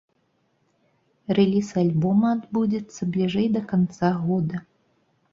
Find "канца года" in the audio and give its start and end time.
3.73-4.63